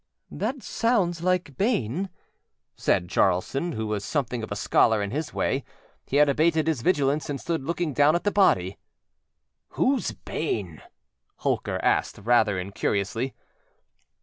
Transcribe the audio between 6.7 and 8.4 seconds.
vigilance and stood looking down at the